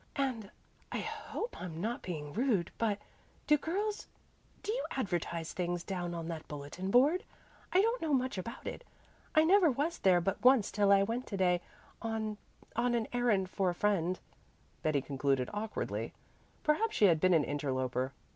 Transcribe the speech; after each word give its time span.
"And 0.15 0.49
I 0.91 0.97
hope 0.97 1.55
I'm 1.61 1.79
not 1.79 2.01
being 2.01 2.33
rude 2.33 2.71
but 2.79 2.97
do 3.45 3.55
girls 3.55 4.07
do 4.63 4.71
you 4.73 4.83
advertise 4.89 5.53
things 5.53 5.83
down 5.83 6.15
on 6.15 6.27
that 6.27 6.47
bulletin 6.47 6.89
board? 6.89 7.23
I 7.71 7.83
don't 7.83 8.01
know 8.01 8.11
much 8.11 8.35
about 8.35 8.65
it. 8.65 8.83
I 9.35 9.43
never 9.43 9.69
was 9.69 9.99
there 9.99 10.19
but 10.19 10.43
once 10.43 10.71
till 10.71 10.91
I 10.91 11.03
went 11.03 11.27
to 11.27 11.37
day 11.37 11.61
on 12.01 12.39
on 12.75 12.95
an 12.95 13.09
errand 13.13 13.51
for 13.51 13.69
a 13.69 13.75
friend," 13.75 14.19
Betty 14.81 15.03
concluded 15.03 15.51
awkwardly. 15.53 16.13
Perhaps 16.63 16.95
she 16.95 17.05
had 17.05 17.19
been 17.19 17.35
an 17.35 17.43
interloper. 17.43 18.11